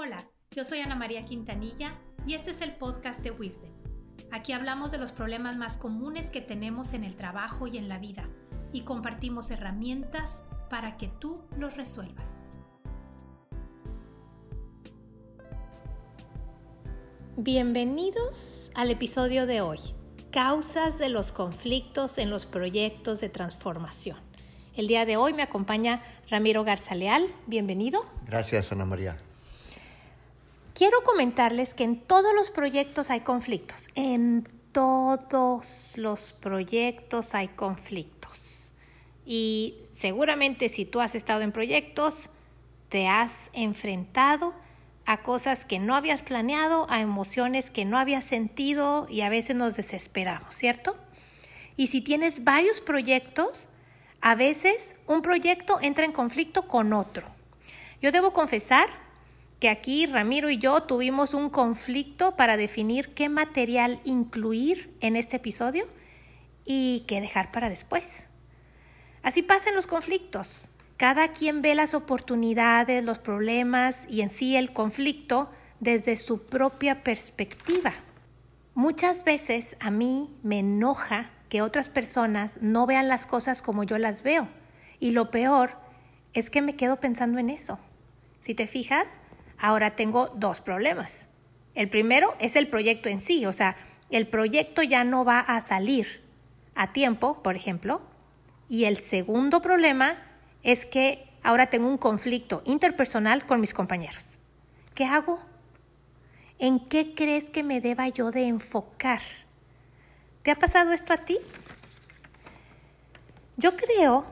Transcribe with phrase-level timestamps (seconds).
[0.00, 1.92] Hola, yo soy Ana María Quintanilla
[2.24, 3.72] y este es el podcast de Wisdom.
[4.30, 7.98] Aquí hablamos de los problemas más comunes que tenemos en el trabajo y en la
[7.98, 8.28] vida
[8.72, 12.44] y compartimos herramientas para que tú los resuelvas.
[17.36, 19.80] Bienvenidos al episodio de hoy,
[20.30, 24.18] causas de los conflictos en los proyectos de transformación.
[24.76, 28.04] El día de hoy me acompaña Ramiro Garzaleal, bienvenido.
[28.24, 29.16] Gracias, Ana María.
[30.78, 38.72] Quiero comentarles que en todos los proyectos hay conflictos, en todos los proyectos hay conflictos.
[39.26, 42.30] Y seguramente si tú has estado en proyectos,
[42.90, 44.54] te has enfrentado
[45.04, 49.56] a cosas que no habías planeado, a emociones que no habías sentido y a veces
[49.56, 50.96] nos desesperamos, ¿cierto?
[51.76, 53.68] Y si tienes varios proyectos,
[54.20, 57.26] a veces un proyecto entra en conflicto con otro.
[58.00, 59.07] Yo debo confesar
[59.60, 65.36] que aquí Ramiro y yo tuvimos un conflicto para definir qué material incluir en este
[65.36, 65.86] episodio
[66.64, 68.26] y qué dejar para después.
[69.22, 70.68] Así pasan los conflictos.
[70.96, 77.02] Cada quien ve las oportunidades, los problemas y en sí el conflicto desde su propia
[77.02, 77.92] perspectiva.
[78.74, 83.98] Muchas veces a mí me enoja que otras personas no vean las cosas como yo
[83.98, 84.48] las veo.
[85.00, 85.72] Y lo peor
[86.32, 87.78] es que me quedo pensando en eso.
[88.40, 89.16] Si te fijas,
[89.58, 91.28] Ahora tengo dos problemas.
[91.74, 93.76] El primero es el proyecto en sí, o sea,
[94.10, 96.22] el proyecto ya no va a salir
[96.74, 98.00] a tiempo, por ejemplo.
[98.68, 100.16] Y el segundo problema
[100.62, 104.24] es que ahora tengo un conflicto interpersonal con mis compañeros.
[104.94, 105.40] ¿Qué hago?
[106.58, 109.20] ¿En qué crees que me deba yo de enfocar?
[110.42, 111.38] ¿Te ha pasado esto a ti?
[113.56, 114.26] Yo creo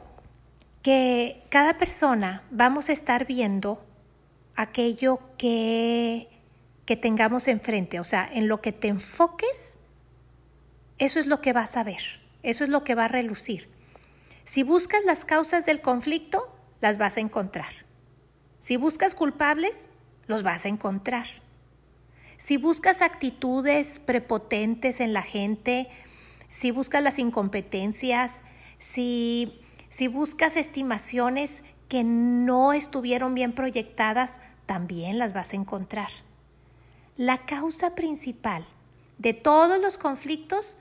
[0.82, 3.84] que cada persona vamos a estar viendo
[4.56, 6.28] aquello que,
[6.84, 9.78] que tengamos enfrente, o sea, en lo que te enfoques,
[10.98, 12.02] eso es lo que vas a ver,
[12.42, 13.68] eso es lo que va a relucir.
[14.44, 16.48] Si buscas las causas del conflicto,
[16.80, 17.84] las vas a encontrar.
[18.60, 19.88] Si buscas culpables,
[20.26, 21.26] los vas a encontrar.
[22.38, 25.88] Si buscas actitudes prepotentes en la gente,
[26.50, 28.42] si buscas las incompetencias,
[28.78, 36.10] si, si buscas estimaciones que no estuvieron bien proyectadas, también las vas a encontrar.
[37.16, 38.66] La causa principal
[39.18, 40.76] de todos los conflictos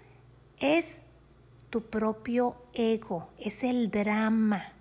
[0.59, 1.03] es
[1.69, 4.73] tu propio ego, es el drama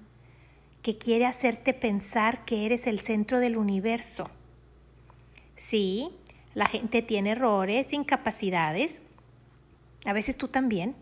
[0.83, 4.29] que quiere hacerte pensar que eres el centro del universo.
[5.57, 6.11] Sí,
[6.55, 9.01] la gente tiene errores, incapacidades,
[10.05, 10.95] a veces tú también,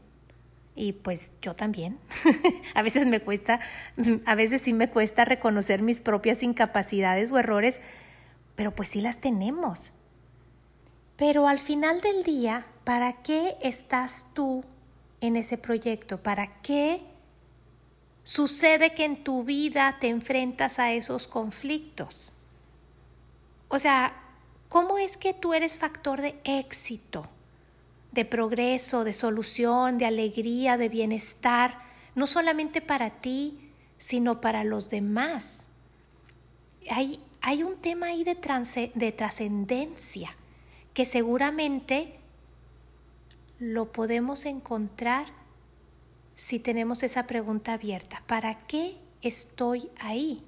[0.74, 1.98] y pues yo también.
[2.74, 3.60] a veces me cuesta,
[4.26, 7.80] a veces sí me cuesta reconocer mis propias incapacidades o errores,
[8.54, 9.92] pero pues sí las tenemos.
[11.16, 14.64] Pero al final del día, ¿para qué estás tú
[15.20, 16.22] en ese proyecto?
[16.22, 17.02] ¿Para qué
[18.24, 22.32] sucede que en tu vida te enfrentas a esos conflictos?
[23.68, 24.14] O sea,
[24.68, 27.28] ¿cómo es que tú eres factor de éxito?
[28.12, 31.78] De progreso, de solución, de alegría, de bienestar,
[32.14, 35.66] no solamente para ti, sino para los demás.
[36.90, 38.36] Hay, hay un tema ahí de,
[38.94, 40.36] de trascendencia
[40.94, 42.18] que seguramente
[43.58, 45.26] lo podemos encontrar
[46.36, 48.22] si tenemos esa pregunta abierta.
[48.26, 50.42] ¿Para qué estoy ahí?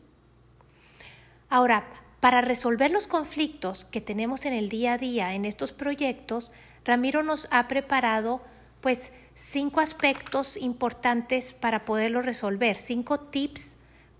[1.49, 1.87] Ahora,
[2.21, 6.51] para resolver los conflictos que tenemos en el día a día en estos proyectos,
[6.85, 8.41] Ramiro nos ha preparado
[8.81, 13.77] pues cinco aspectos importantes para poderlo resolver, cinco tips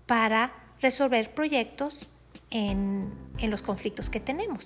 [0.07, 2.09] para resolver proyectos
[2.49, 4.65] en, en los conflictos que tenemos.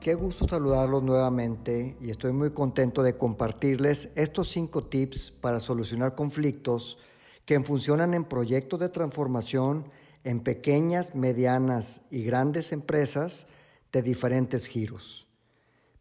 [0.00, 6.14] Qué gusto saludarlos nuevamente y estoy muy contento de compartirles estos cinco tips para solucionar
[6.14, 6.98] conflictos
[7.44, 9.90] que funcionan en proyectos de transformación
[10.22, 13.46] en pequeñas, medianas y grandes empresas
[13.92, 15.26] de diferentes giros.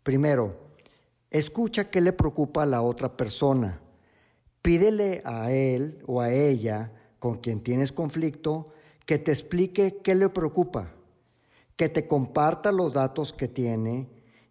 [0.03, 0.55] Primero,
[1.31, 3.79] escucha qué le preocupa a la otra persona.
[4.61, 8.73] Pídele a él o a ella con quien tienes conflicto
[9.05, 10.91] que te explique qué le preocupa,
[11.75, 14.09] que te comparta los datos que tiene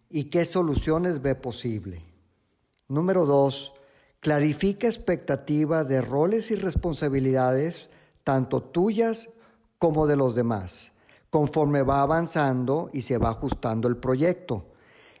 [0.09, 2.01] y qué soluciones ve posible.
[2.87, 3.73] Número dos,
[4.19, 7.89] clarifica expectativas de roles y responsabilidades,
[8.23, 9.29] tanto tuyas
[9.77, 10.91] como de los demás,
[11.29, 14.65] conforme va avanzando y se va ajustando el proyecto.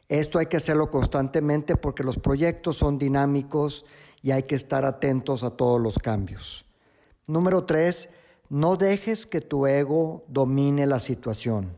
[0.07, 3.85] Esto hay que hacerlo constantemente porque los proyectos son dinámicos
[4.21, 6.65] y hay que estar atentos a todos los cambios.
[7.27, 8.09] Número tres,
[8.49, 11.75] no dejes que tu ego domine la situación.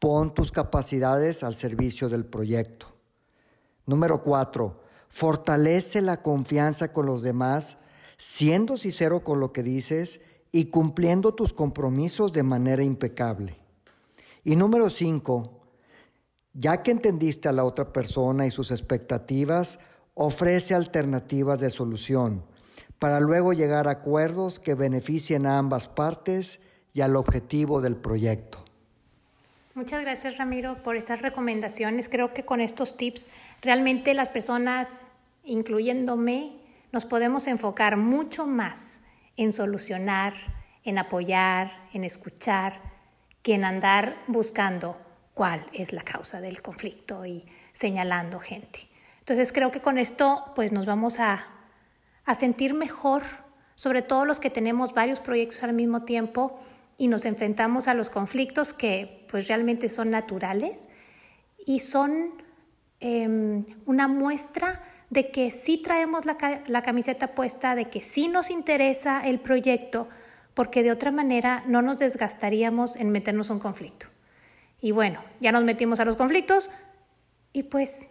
[0.00, 2.86] Pon tus capacidades al servicio del proyecto.
[3.86, 7.78] Número cuatro, fortalece la confianza con los demás,
[8.16, 10.20] siendo sincero con lo que dices
[10.52, 13.56] y cumpliendo tus compromisos de manera impecable.
[14.44, 15.60] Y número cinco,
[16.52, 19.78] ya que entendiste a la otra persona y sus expectativas,
[20.14, 22.44] ofrece alternativas de solución
[22.98, 26.60] para luego llegar a acuerdos que beneficien a ambas partes
[26.92, 28.58] y al objetivo del proyecto.
[29.74, 32.08] Muchas gracias Ramiro por estas recomendaciones.
[32.08, 33.28] Creo que con estos tips
[33.62, 35.06] realmente las personas,
[35.44, 36.58] incluyéndome,
[36.92, 39.00] nos podemos enfocar mucho más
[39.40, 40.34] en solucionar,
[40.84, 42.74] en apoyar, en escuchar,
[43.42, 45.00] que en andar buscando
[45.32, 48.80] cuál es la causa del conflicto y señalando gente.
[49.20, 51.46] Entonces creo que con esto pues nos vamos a,
[52.26, 53.22] a sentir mejor,
[53.76, 56.60] sobre todo los que tenemos varios proyectos al mismo tiempo
[56.98, 60.86] y nos enfrentamos a los conflictos que pues realmente son naturales
[61.64, 62.42] y son
[63.00, 69.20] em, una muestra de que sí traemos la, camiseta puesta, de que sí nos interesa
[69.26, 70.08] el proyecto,
[70.54, 74.06] porque de otra manera no nos desgastaríamos en meternos un conflicto.
[74.80, 76.70] Y bueno, ya nos metimos a los conflictos
[77.52, 78.08] y pues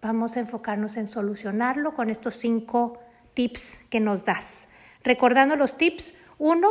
[0.00, 3.00] vamos a enfocarnos en solucionarlo con estos cinco
[3.34, 4.68] tips que nos das.
[5.02, 6.68] Recordando los tips, uno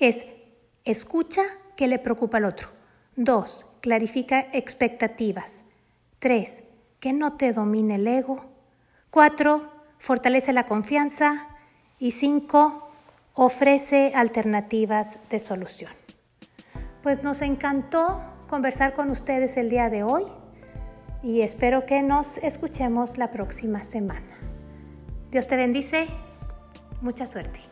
[0.00, 0.24] es
[0.84, 1.42] Escucha
[1.76, 2.68] qué le preocupa al otro.
[3.14, 3.66] 2.
[3.80, 5.62] Clarifica expectativas.
[6.18, 6.64] 3.
[6.98, 8.51] Que no te domine el ego.
[9.12, 9.70] 4.
[9.98, 11.46] Fortalece la confianza.
[11.98, 12.90] Y 5.
[13.34, 15.92] Ofrece alternativas de solución.
[17.02, 20.24] Pues nos encantó conversar con ustedes el día de hoy
[21.22, 24.34] y espero que nos escuchemos la próxima semana.
[25.30, 26.08] Dios te bendice.
[27.00, 27.71] Mucha suerte.